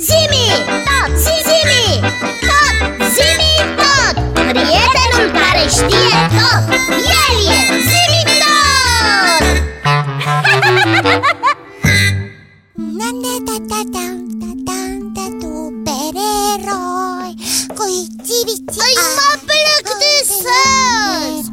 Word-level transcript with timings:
Zimi, 0.00 0.46
tot, 0.86 1.10
zimi, 1.24 2.00
tot, 2.48 2.76
zimi, 3.14 3.52
tot 3.80 4.14
Prietenul 4.32 5.28
care 5.40 5.64
știe 5.68 6.16
tot, 6.36 6.64
el 7.18 7.36
e 7.48 7.60
zimi 7.88 8.22
tot 8.40 9.44
Îi 18.86 18.96
mă 19.16 19.30
plec 19.46 19.86
de 20.02 20.14
sus! 20.28 21.44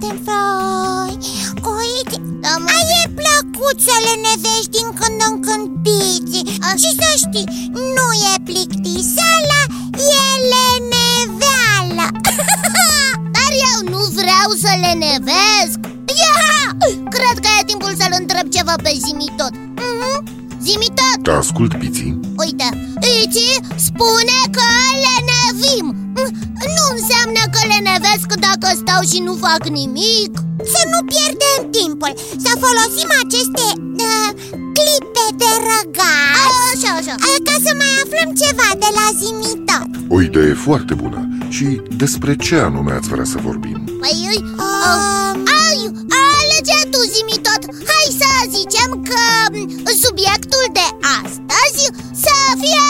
Da, 2.42 2.56
mă. 2.58 2.70
Ai 2.76 2.86
e 3.04 3.10
plăcut 3.22 3.78
să 3.88 3.96
le 4.06 4.14
nevești 4.28 4.70
din 4.70 4.88
când 5.00 5.22
în 5.30 5.40
când 5.46 5.68
biții 5.86 6.46
Și 6.82 6.90
să 7.00 7.10
știi, 7.24 7.48
nu 7.96 8.08
e 8.34 8.37
le 15.28 15.34
nevesc 15.40 15.80
Ia! 16.22 16.38
Cred 17.16 17.38
că 17.44 17.50
e 17.60 17.70
timpul 17.72 17.94
să-l 18.02 18.14
întreb 18.22 18.46
ceva 18.56 18.76
pe 18.86 18.92
zimi 19.06 19.30
tot. 19.40 19.54
Mhm. 19.84 20.16
Zimi 20.66 20.90
tot, 21.00 21.18
Te 21.24 21.32
ascult, 21.42 21.72
Piții 21.82 22.20
uite 22.44 22.68
Iți 23.24 23.46
spune 23.88 24.40
că 24.58 24.68
le 25.04 25.16
nevim. 25.32 25.88
Mm, 26.18 26.32
Nu 26.78 26.86
înseamnă 26.98 27.42
că 27.54 27.62
le 27.72 27.80
nevesc 27.90 28.28
dacă 28.48 28.68
stau 28.82 29.02
și 29.12 29.20
nu 29.28 29.34
fac 29.46 29.62
nimic. 29.80 30.32
Să 30.74 30.82
nu 30.94 31.00
pierdem 31.14 31.60
timpul, 31.78 32.14
să 32.46 32.52
folosim 32.64 33.10
aceste 33.24 33.66
uh, 34.12 34.30
clipe 34.78 35.26
de 35.42 35.50
răgaz 35.70 36.54
Așa, 36.74 36.92
așa. 37.02 37.16
Uh, 37.28 37.38
Ca 37.48 37.56
să 37.66 37.72
mai 37.82 37.92
aflăm 38.04 38.30
ceva 38.44 38.68
de 38.84 38.90
la 39.00 39.08
zimitot 39.22 39.90
O 40.16 40.18
idee 40.30 40.54
foarte 40.68 40.94
bună. 40.94 41.20
Și 41.56 41.82
despre 42.02 42.36
ce 42.36 42.56
anume 42.56 42.92
ați 42.92 43.08
vrea 43.14 43.24
să 43.34 43.38
vorbim? 43.50 43.78
Păi, 44.02 44.16
ui, 44.32 44.40
Um, 44.64 44.67
ai, 45.66 45.80
alege 46.38 46.80
tu 46.92 47.00
zimi 47.14 47.38
tot 47.48 47.62
Hai 47.90 48.08
să 48.22 48.30
zicem 48.58 48.90
că 49.10 49.22
m, 49.52 49.56
subiectul 50.04 50.66
de 50.80 50.88
astăzi 51.22 51.84
să 52.24 52.36
fie 52.62 52.88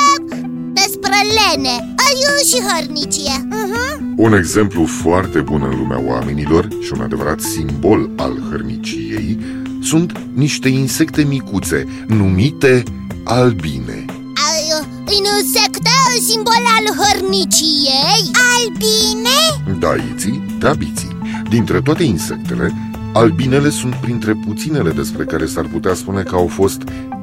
despre 0.74 1.18
lene 1.38 1.76
ai, 2.06 2.18
și 2.50 2.58
hărnicie 2.70 3.48
uh-huh. 3.58 4.00
Un 4.16 4.34
exemplu 4.34 4.86
foarte 4.86 5.40
bun 5.40 5.62
în 5.72 5.78
lumea 5.78 6.02
oamenilor 6.08 6.68
și 6.82 6.92
un 6.96 7.02
adevărat 7.02 7.40
simbol 7.40 8.10
al 8.16 8.42
hărniciei 8.50 9.40
sunt 9.84 10.12
niște 10.34 10.70
insecte 10.70 11.24
micuțe 11.24 12.06
numite 12.08 12.84
albine. 13.24 14.06
Ai, 14.50 14.88
insecte, 15.08 15.90
simbol 16.28 16.64
al 16.78 17.06
hărniciei 17.06 18.32
Albine? 18.56 19.80
Da, 19.80 19.96
iții, 20.14 20.58
da, 20.60 20.74
biții. 20.74 21.17
Dintre 21.50 21.82
toate 21.82 22.04
insectele, 22.04 22.74
albinele 23.14 23.70
sunt 23.70 23.96
printre 23.96 24.40
puținele 24.48 24.92
despre 24.92 25.24
care 25.24 25.46
s-ar 25.46 25.66
putea 25.66 25.94
spune 25.94 26.22
că 26.22 26.36
au 26.36 26.48
fost 26.48 26.82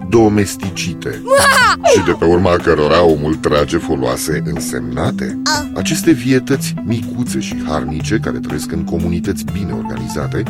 domesticite 0.08 1.22
și 1.92 2.04
de 2.04 2.12
pe 2.18 2.24
urma 2.24 2.56
cărora 2.56 3.04
omul 3.04 3.34
trage 3.34 3.78
foloase 3.78 4.42
însemnate. 4.44 5.40
Ah. 5.44 5.66
Aceste 5.74 6.10
vietăți 6.10 6.74
micuțe 6.84 7.40
și 7.40 7.62
harnice, 7.66 8.18
care 8.18 8.38
trăiesc 8.38 8.72
în 8.72 8.84
comunități 8.84 9.44
bine 9.52 9.72
organizate, 9.72 10.42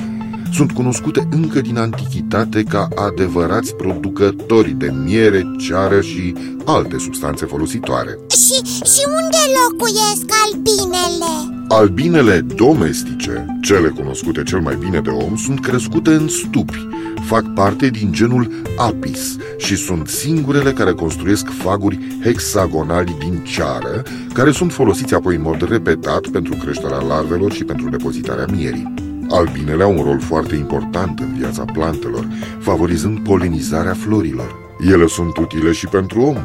sunt 0.53 0.73
cunoscute 0.73 1.29
încă 1.31 1.61
din 1.61 1.79
antichitate 1.79 2.63
ca 2.63 2.89
adevărați 2.95 3.75
producători 3.75 4.71
de 4.71 4.93
miere, 5.05 5.43
ceară 5.59 6.01
și 6.01 6.35
alte 6.65 6.99
substanțe 6.99 7.47
folositoare. 7.47 8.19
Și, 8.29 8.85
și 8.85 9.03
unde 9.07 9.39
locuiesc 9.61 10.27
albinele? 10.45 11.54
Albinele 11.69 12.41
domestice, 12.41 13.47
cele 13.63 13.89
cunoscute 13.89 14.43
cel 14.43 14.61
mai 14.61 14.77
bine 14.77 15.01
de 15.01 15.11
om, 15.11 15.37
sunt 15.37 15.61
crescute 15.61 16.11
în 16.11 16.29
stupi, 16.29 16.89
fac 17.27 17.55
parte 17.55 17.89
din 17.89 18.13
genul 18.13 18.51
Apis 18.77 19.37
și 19.57 19.77
sunt 19.77 20.09
singurele 20.09 20.73
care 20.73 20.93
construiesc 20.93 21.51
faguri 21.51 21.99
hexagonali 22.23 23.17
din 23.19 23.45
ceară, 23.45 24.03
care 24.33 24.51
sunt 24.51 24.73
folosiți 24.73 25.15
apoi 25.15 25.35
în 25.35 25.43
mod 25.43 25.69
repetat 25.69 26.27
pentru 26.27 26.57
creșterea 26.65 27.01
larvelor 27.01 27.53
și 27.53 27.65
pentru 27.65 27.89
depozitarea 27.89 28.47
mierii. 28.53 28.95
Albinele 29.29 29.83
au 29.83 29.97
un 29.97 30.05
rol 30.05 30.21
foarte 30.21 30.55
important 30.55 31.19
în 31.19 31.35
viața 31.39 31.65
plantelor, 31.73 32.29
favorizând 32.59 33.19
polenizarea 33.19 33.95
florilor. 33.95 34.55
Ele 34.93 35.07
sunt 35.07 35.37
utile 35.37 35.73
și 35.73 35.87
pentru 35.87 36.21
om. 36.21 36.37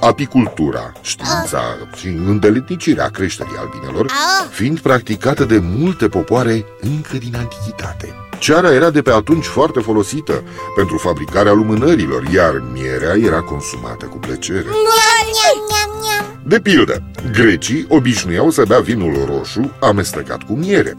Apicultura, 0.00 0.92
știința 1.00 1.60
și 1.96 2.06
îndeletnicirea 2.06 3.08
creșterii 3.08 3.56
albinelor 3.58 4.06
Ah. 4.06 4.46
fiind 4.50 4.80
practicată 4.80 5.44
de 5.44 5.58
multe 5.62 6.08
popoare 6.08 6.64
încă 6.80 7.16
din 7.16 7.34
antichitate. 7.36 8.14
Ceara 8.38 8.72
era 8.72 8.90
de 8.90 9.02
pe 9.02 9.10
atunci 9.10 9.44
foarte 9.44 9.80
folosită 9.80 10.42
pentru 10.76 10.96
fabricarea 10.96 11.52
lumânărilor, 11.52 12.22
iar 12.34 12.62
mierea 12.72 13.16
era 13.16 13.40
consumată 13.40 14.04
cu 14.04 14.16
plăcere. 14.16 14.58
Niam, 14.58 15.26
niam, 15.32 15.58
niam, 15.68 16.00
niam 16.02 16.40
De 16.42 16.60
pildă, 16.60 17.02
grecii 17.32 17.86
obișnuiau 17.88 18.50
să 18.50 18.64
bea 18.68 18.78
vinul 18.80 19.24
roșu 19.26 19.72
amestecat 19.80 20.42
cu 20.42 20.52
miere. 20.52 20.94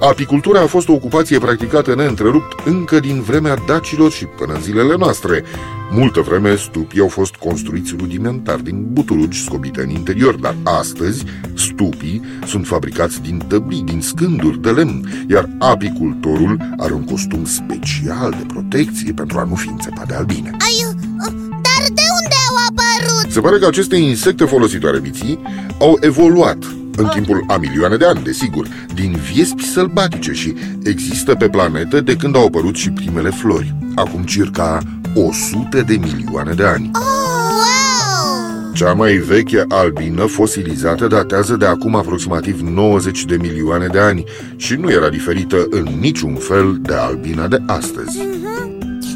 Apicultura 0.00 0.60
a 0.60 0.66
fost 0.66 0.88
o 0.88 0.92
ocupație 0.92 1.38
practicată 1.38 1.94
neîntrerupt 1.94 2.66
încă 2.66 3.00
din 3.00 3.20
vremea 3.22 3.56
dacilor 3.66 4.10
și 4.10 4.24
până 4.24 4.52
în 4.52 4.60
zilele 4.62 4.94
noastre. 4.98 5.44
Multă 5.90 6.20
vreme 6.20 6.56
stupii 6.56 7.00
au 7.00 7.08
fost 7.08 7.34
construiți 7.34 7.94
rudimentar 7.98 8.56
din 8.56 8.86
butulugi 8.92 9.42
scobite 9.42 9.80
în 9.80 9.88
interior, 9.88 10.34
dar 10.34 10.56
astăzi 10.62 11.24
stupii 11.54 12.22
sunt 12.46 12.66
fabricați 12.66 13.22
din 13.22 13.42
tăbii, 13.46 13.82
din 13.82 14.00
scânduri 14.00 14.62
de 14.62 14.70
lemn, 14.70 15.26
iar 15.28 15.48
apicultorul 15.58 16.74
are 16.76 16.92
un 16.92 17.04
costum 17.04 17.44
special 17.44 18.30
de 18.30 18.44
protecție 18.46 19.12
pentru 19.12 19.38
a 19.38 19.44
nu 19.44 19.54
fi 19.54 19.68
înțepat 19.68 20.08
de 20.08 20.14
albine. 20.14 20.50
ai, 20.50 20.96
Dar 21.66 21.82
de 21.94 22.02
unde 22.22 22.36
au 22.48 22.56
apărut? 22.68 23.32
Se 23.32 23.40
pare 23.40 23.58
că 23.58 23.66
aceste 23.66 23.96
insecte 23.96 24.44
folositoare 24.44 24.98
biții 24.98 25.38
au 25.80 25.98
evoluat 26.00 26.58
în 26.96 27.08
timpul 27.14 27.44
a 27.48 27.56
milioane 27.56 27.96
de 27.96 28.04
ani, 28.04 28.22
desigur, 28.22 28.66
din 28.94 29.16
viespi 29.32 29.64
sălbatice 29.64 30.32
și 30.32 30.54
există 30.82 31.34
pe 31.34 31.48
planetă 31.48 32.00
de 32.00 32.16
când 32.16 32.36
au 32.36 32.46
apărut 32.46 32.74
și 32.74 32.90
primele 32.90 33.30
flori, 33.30 33.74
acum 33.94 34.22
circa 34.22 34.82
100 35.26 35.82
de 35.86 35.98
milioane 36.00 36.52
de 36.52 36.64
ani. 36.64 36.90
Wow! 36.94 38.72
Cea 38.74 38.92
mai 38.92 39.12
veche 39.16 39.64
albină 39.68 40.24
fosilizată 40.26 41.06
datează 41.06 41.56
de 41.56 41.66
acum 41.66 41.94
aproximativ 41.94 42.60
90 42.60 43.24
de 43.24 43.36
milioane 43.36 43.86
de 43.86 43.98
ani 43.98 44.24
și 44.56 44.74
nu 44.74 44.90
era 44.90 45.08
diferită 45.08 45.66
în 45.70 45.88
niciun 46.00 46.34
fel 46.34 46.78
de 46.80 46.94
albina 46.94 47.46
de 47.46 47.62
astăzi. 47.66 48.18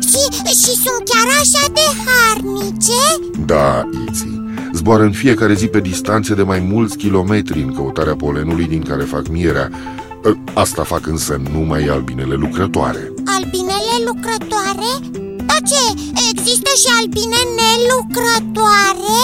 și, 0.01 0.47
și 0.47 0.73
sunt 0.77 1.03
chiar 1.05 1.27
așa 1.41 1.67
de 1.73 1.81
harnice? 2.05 3.33
Da, 3.47 3.89
Iții. 4.09 4.41
Zboară 4.73 5.03
în 5.03 5.13
fiecare 5.13 5.55
zi 5.55 5.67
pe 5.67 5.81
distanțe 5.81 6.34
de 6.34 6.43
mai 6.43 6.69
mulți 6.71 6.97
kilometri 6.97 7.61
în 7.63 7.73
căutarea 7.75 8.15
polenului 8.17 8.65
din 8.65 8.83
care 8.83 9.03
fac 9.03 9.29
mierea. 9.29 9.71
Ă, 10.25 10.37
Asta 10.55 10.83
fac 10.83 11.07
însă 11.07 11.41
numai 11.53 11.84
albinele 11.87 12.34
lucrătoare. 12.34 13.13
Albinele 13.37 13.97
lucrătoare? 14.07 15.21
Dar 15.62 15.71
ce, 15.71 15.84
există 16.31 16.71
și 16.83 16.89
albine 17.00 17.41
nelucrătoare? 17.59 19.19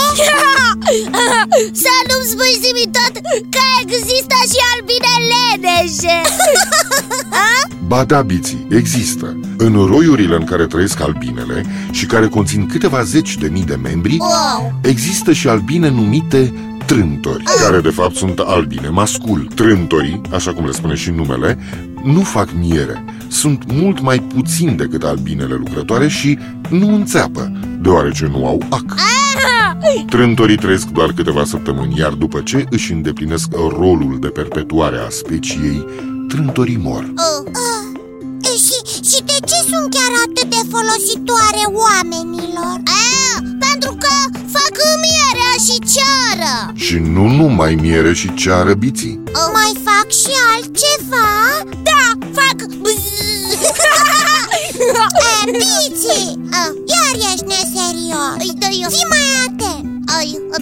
Să 1.82 1.94
nu-mi 2.09 2.31
spui 2.32 2.54
zimi 2.62 2.91
tot 2.97 3.15
că 3.54 3.65
există 3.82 4.37
și 4.50 4.59
albine 4.75 5.12
leneșe 5.31 6.21
Ba 7.91 8.04
da, 8.04 8.22
biții, 8.22 8.66
există. 8.71 9.41
În 9.56 9.87
roiurile 9.87 10.34
în 10.34 10.44
care 10.44 10.66
trăiesc 10.66 11.00
albinele 11.00 11.65
și 11.91 12.06
care 12.06 12.28
conțin 12.28 12.66
câteva 12.66 13.03
zeci 13.03 13.37
de 13.37 13.48
mii 13.48 13.65
de 13.65 13.78
membri, 13.82 14.16
Wow! 14.19 14.72
există 14.82 15.32
și 15.32 15.48
albine 15.48 15.88
numite 15.88 16.54
trântori, 16.87 17.42
care 17.60 17.80
de 17.80 17.91
fapt 17.91 18.15
sunt 18.15 18.39
albine 18.39 18.89
mascul. 18.89 19.48
Trântorii, 19.54 20.21
așa 20.33 20.53
cum 20.53 20.65
le 20.66 20.72
spune 20.72 20.95
și 20.95 21.10
numele, 21.10 21.59
nu 22.03 22.21
fac 22.21 22.48
miere. 22.59 23.04
Sunt 23.28 23.72
mult 23.72 24.01
mai 24.01 24.19
puțini 24.19 24.77
decât 24.77 25.03
albinele 25.03 25.54
lucrătoare 25.54 26.09
și 26.09 26.39
nu 26.71 26.95
înțeapă, 26.95 27.53
deoarece 27.80 28.27
nu 28.27 28.47
au 28.47 28.63
ac. 28.69 28.95
Trântorii 30.07 30.57
trăiesc 30.57 30.86
doar 30.86 31.13
câteva 31.13 31.45
săptămâni, 31.45 31.98
iar 31.98 32.13
după 32.13 32.41
ce 32.41 32.65
își 32.71 32.92
îndeplinesc 32.92 33.48
rolul 33.54 34.19
de 34.21 34.28
perpetuare 34.28 34.97
a 34.97 35.09
speciei, 35.09 35.84
trântorii 36.28 36.80
mor. 36.83 37.13
Oh. 37.16 37.53
E, 38.42 38.48
și, 38.48 38.78
și 39.10 39.22
de 39.25 39.36
ce 39.47 39.59
sunt 39.71 39.89
chiar 39.95 40.13
atât 40.27 40.51
de 40.51 40.63
folositoare 40.71 41.65
oamenilor? 41.84 42.77
A, 42.84 43.39
pentru 43.66 43.91
că 44.03 44.39
fac 44.54 44.74
mierea 45.04 45.54
și 45.66 45.77
ceară 45.95 46.72
Și 46.74 46.95
nu 46.95 47.27
numai 47.27 47.74
miere 47.74 48.13
și 48.13 48.34
ceară 48.34 48.74
biții. 48.74 49.22
Mai 49.53 49.72
fac 49.84 50.10
și 50.10 50.33
altceva? 50.54 51.28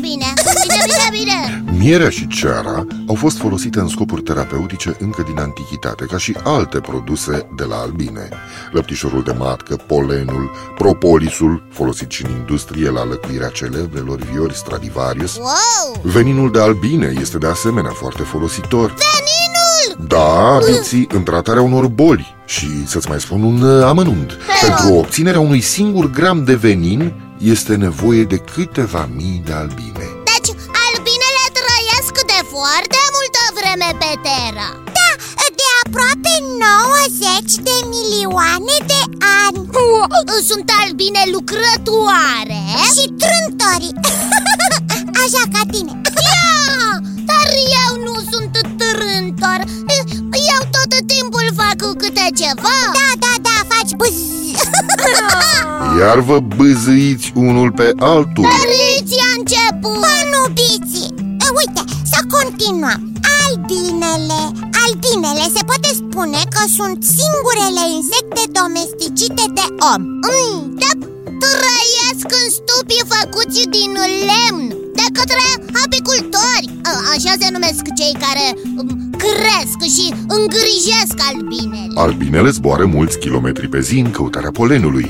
Bine, 0.08 0.32
bine, 0.62 0.84
bine, 0.86 1.08
bine 1.10 1.78
Mierea 1.78 2.08
și 2.08 2.26
ceara 2.26 2.86
au 3.08 3.14
fost 3.14 3.36
folosite 3.36 3.78
în 3.78 3.88
scopuri 3.88 4.22
terapeutice 4.22 4.96
încă 5.00 5.22
din 5.26 5.38
antichitate, 5.38 6.04
ca 6.04 6.18
și 6.18 6.36
alte 6.42 6.80
produse 6.80 7.48
de 7.56 7.64
la 7.64 7.76
albine. 7.76 8.28
Lăptișorul 8.72 9.22
de 9.22 9.32
matcă, 9.32 9.76
polenul, 9.86 10.50
propolisul, 10.78 11.66
folosit 11.70 12.10
și 12.10 12.24
în 12.24 12.30
industrie 12.30 12.90
la 12.90 13.04
lăcuirea 13.04 13.48
celebrelor 13.48 14.18
viori 14.32 14.54
Stradivarius. 14.54 15.36
Wow! 15.36 16.02
Veninul 16.02 16.50
de 16.52 16.60
albine 16.60 17.14
este 17.20 17.38
de 17.38 17.46
asemenea 17.46 17.90
foarte 17.90 18.22
folositor. 18.22 18.94
Veninul! 18.94 20.08
Da, 20.08 20.58
biții, 20.66 21.08
în 21.12 21.22
tratarea 21.22 21.62
unor 21.62 21.86
boli. 21.86 22.34
Și 22.44 22.86
să-ți 22.86 23.08
mai 23.08 23.20
spun 23.20 23.42
un 23.42 23.62
uh, 23.62 23.84
amănunt. 23.84 24.32
Pentru 24.66 24.94
obținerea 24.94 25.40
unui 25.40 25.60
singur 25.60 26.10
gram 26.10 26.44
de 26.44 26.54
venin 26.54 27.12
este 27.38 27.74
nevoie 27.74 28.24
de 28.24 28.36
câteva 28.36 29.08
mii 29.16 29.42
de 29.44 29.52
albine. 29.52 30.06
Deci, 30.30 30.50
albinele 30.86 31.44
trăiesc 31.58 32.14
de 32.32 32.40
foarte 32.54 33.00
multă 33.16 33.42
vreme 33.58 33.88
pe 34.02 34.10
Terra. 34.28 34.68
Da, 34.96 35.10
de 35.60 35.68
aproape 35.82 36.34
90 37.38 37.54
de 37.68 37.76
milioane 37.94 38.76
de 38.92 39.00
ani. 39.42 39.58
Sunt 40.48 40.68
albine 40.82 41.22
lucrătoare. 41.34 42.62
Și 42.94 43.04
trântori 43.22 43.90
Așa 45.22 45.42
ca 45.52 45.62
tine. 45.72 45.92
Ia, 46.30 46.50
dar 47.30 47.48
eu 47.84 47.90
nu 48.06 48.14
sunt 48.30 48.54
trântor. 48.80 49.60
Eu 50.54 50.60
tot 50.74 50.92
timpul 51.06 51.46
fac 51.56 51.78
câte 52.00 52.26
ceva. 52.40 52.76
Da, 52.98 53.08
Iar 55.98 56.18
vă 56.18 56.38
bâzâiți 56.56 57.32
unul 57.34 57.70
pe 57.72 57.92
altul. 57.98 58.42
Dar 58.42 58.68
ți-a 59.08 59.28
început. 59.38 59.98
Bă, 60.04 60.16
nu, 60.32 60.42
biții 60.58 61.14
Uite, 61.58 61.82
să 62.12 62.20
continuăm. 62.36 63.00
Albinele 63.42 64.40
Albinele 64.84 65.44
se 65.56 65.62
poate 65.70 65.90
spune 66.00 66.40
că 66.54 66.62
sunt 66.78 66.98
singurele 67.18 67.84
insecte 67.98 68.42
domesticite 68.60 69.44
de 69.58 69.66
om. 69.92 70.02
Mm, 70.30 70.60
da, 70.82 70.90
Trăiesc 71.42 72.26
în 72.40 72.46
stupii 72.58 73.08
făcuți 73.14 73.60
din 73.76 73.92
lemn 74.28 74.66
De 74.98 75.06
către 75.18 75.44
apicultori. 75.84 76.66
A, 76.88 76.92
Așa 77.14 77.32
se 77.40 77.48
numesc 77.56 77.82
cei 77.98 78.14
care 78.24 78.46
um, 78.78 78.88
cresc 79.24 79.78
și 79.96 80.06
îngrijesc 80.36 81.16
albinele. 81.28 81.92
Albinele 81.94 82.50
zboară 82.50 82.84
mulți 82.96 83.18
kilometri 83.18 83.68
pe 83.68 83.80
zi 83.80 83.98
în 83.98 84.10
căutarea 84.10 84.50
polenului. 84.50 85.06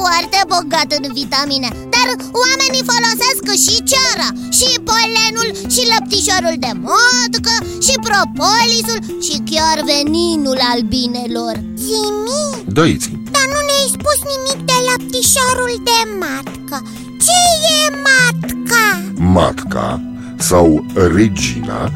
Foarte 0.00 0.40
bogat 0.54 0.88
în 0.98 1.04
vitamine 1.20 1.68
Dar 1.94 2.08
oamenii 2.44 2.88
folosesc 2.92 3.42
și 3.64 3.76
ceara 3.90 4.28
Și 4.58 4.68
polenul 4.90 5.48
și 5.74 5.82
lăptișorul 5.92 6.56
de 6.64 6.72
motcă 6.86 7.54
Și 7.86 7.94
propolisul 8.06 8.98
și 9.26 9.36
chiar 9.50 9.76
veninul 9.92 10.58
albinelor 10.72 11.54
Zimi, 11.84 12.42
Da, 12.76 12.84
Iți, 12.94 13.08
dar 13.34 13.46
nu 13.54 13.60
ne-ai 13.68 13.88
spus 13.96 14.18
nimic 14.32 14.58
de 14.70 14.76
laptișorul 14.88 15.74
de 15.90 15.98
matcă 16.22 16.78
Ce 17.26 17.38
e 17.78 17.82
matca? 18.08 18.86
matca 19.36 19.88
sau 20.38 20.84
regina 21.14 21.90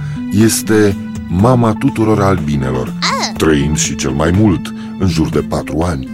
este 0.46 0.96
mama 1.28 1.72
tuturor 1.78 2.22
albinelor, 2.22 2.94
Ah. 3.00 3.32
trăind 3.36 3.78
și 3.78 3.94
cel 3.96 4.10
mai 4.10 4.30
mult, 4.30 4.72
în 4.98 5.08
jur 5.08 5.28
de 5.28 5.40
patru 5.40 5.80
ani. 5.80 6.08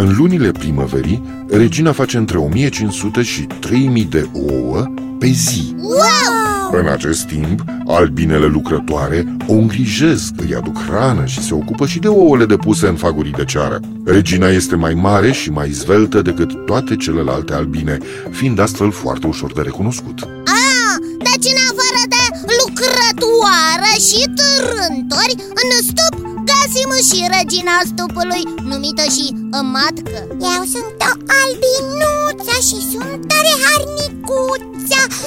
În 0.00 0.14
lunile 0.16 0.50
primăverii, 0.50 1.22
regina 1.48 1.92
face 1.92 2.16
între 2.16 2.38
1500 2.38 3.22
și 3.22 3.42
3000 3.42 4.04
de 4.04 4.28
ouă 4.32 4.92
pe 5.18 5.26
zi. 5.26 5.74
Wow! 5.78 6.80
În 6.80 6.86
acest 6.86 7.26
timp, 7.26 7.64
albinele 7.86 8.46
lucrătoare 8.46 9.36
o 9.46 9.52
îngrijesc, 9.52 10.32
îi 10.36 10.54
aduc 10.54 10.78
hrană 10.78 11.24
și 11.24 11.42
se 11.42 11.54
ocupă 11.54 11.86
și 11.86 11.98
de 11.98 12.08
ouăle 12.08 12.46
depuse 12.46 12.86
în 12.86 12.96
fagurii 12.96 13.32
de 13.32 13.44
ceară. 13.44 13.80
Regina 14.04 14.48
este 14.48 14.76
mai 14.76 14.94
mare 14.94 15.32
și 15.32 15.50
mai 15.50 15.70
zveltă 15.70 16.22
decât 16.22 16.66
toate 16.66 16.96
celelalte 16.96 17.52
albine, 17.52 17.98
fiind 18.30 18.58
astfel 18.58 18.90
foarte 18.90 19.26
ușor 19.26 19.52
de 19.52 19.60
recunoscut. 19.60 20.22
Ah, 20.44 20.94
deci 21.18 21.50
în 21.52 21.58
afară 21.70 22.02
de 22.08 22.22
lucrătoare 22.60 23.94
și 24.08 24.20
trântori 24.38 25.34
În 25.38 25.86
stup 25.86 26.19
găsim 26.50 26.90
și 27.08 27.18
regina 27.36 27.76
stupului 27.92 28.42
Numită 28.70 29.04
și 29.16 29.26
matcă 29.74 30.18
Eu 30.54 30.62
sunt 30.74 30.96
o 31.08 31.12
albinuță 31.40 32.56
și 32.68 32.78
sunt 32.90 33.20
tare 33.30 33.52
harnicuță. 33.64 35.00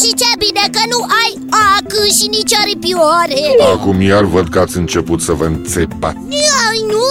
Și 0.00 0.14
ce 0.14 0.30
bine 0.38 0.64
că 0.70 0.80
nu 0.92 1.00
ai 1.22 1.32
ac 1.50 1.92
și 2.18 2.26
nici 2.26 2.54
aripioare. 2.54 3.40
Acum 3.72 4.00
iar 4.00 4.24
văd 4.24 4.48
că 4.48 4.58
ați 4.58 4.76
început 4.76 5.20
să 5.20 5.32
vă 5.32 5.44
înțepați. 5.44 6.16
Ai, 6.68 6.80
nu, 6.86 7.04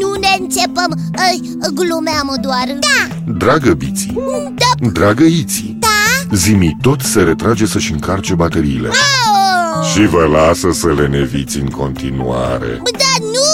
nu 0.00 0.14
ne 0.20 0.36
înțepăm. 0.40 0.90
Ai, 1.16 1.40
Glumeam 1.74 2.38
doar. 2.40 2.66
Da, 2.80 3.32
Dragă 3.38 3.72
Biții, 3.72 4.18
da, 4.54 4.88
dragă 4.90 5.24
Iții, 5.24 5.76
Da, 5.80 6.36
Zimi 6.36 6.76
tot 6.82 7.00
se 7.00 7.22
retrage 7.22 7.66
să-și 7.66 7.92
încarce 7.92 8.34
bateriile. 8.34 8.88
Oh. 8.88 9.45
Și 9.96 10.06
vă 10.06 10.24
lasă 10.38 10.68
să 10.72 10.90
le 10.98 11.06
neviți 11.06 11.56
în 11.64 11.70
continuare. 11.80 12.72
Dar 13.02 13.18
nu, 13.36 13.52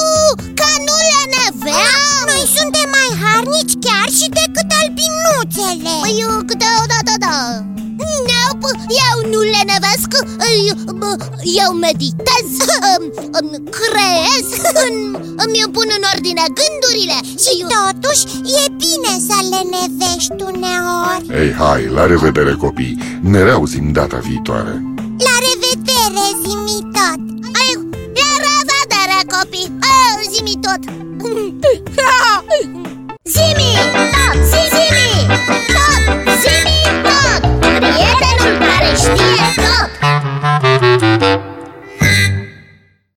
că 0.59 0.71
nu 0.87 0.97
le 1.11 1.23
neveam 1.37 2.23
noi 2.31 2.45
suntem 2.57 2.89
mai 2.97 3.11
harnici 3.23 3.75
chiar 3.85 4.09
și 4.19 4.27
decât 4.41 4.69
albinuțele. 4.81 5.95
Eu 6.25 6.33
câteodată 6.51 7.13
da 7.25 7.37
Nope, 8.29 8.71
eu 9.05 9.17
nu 9.33 9.41
le 9.55 9.63
nevesc 9.73 10.11
Eu, 10.71 10.79
eu 11.61 11.71
meditez 11.87 12.49
îmi 13.39 13.57
Creez 13.77 14.49
îmi, 14.85 15.01
îmi 15.45 15.73
pun 15.77 15.89
în 15.97 16.05
ordine 16.15 16.45
gândurile. 16.59 17.19
Și 17.45 17.53
totuși 17.75 18.25
e 18.61 18.65
bine 18.83 19.13
să 19.29 19.39
le 19.53 19.61
nevești 19.77 20.41
uneori. 20.51 21.25
Ei, 21.43 21.53
hai, 21.63 21.83
la 21.97 22.07
revedere 22.07 22.55
copii, 22.65 22.99
ne 23.21 23.43
reauzim 23.43 23.93
data 23.93 24.19
viitoare. 24.29 24.92